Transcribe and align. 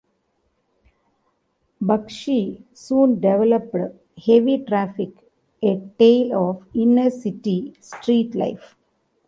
Bakshi 1.79 2.63
soon 2.73 3.19
developed 3.19 3.75
"Heavy 4.25 4.63
Traffic", 4.65 5.11
a 5.61 5.79
tale 5.99 6.33
of 6.35 6.65
inner-city 6.73 7.75
street 7.81 8.33
life. 8.33 8.75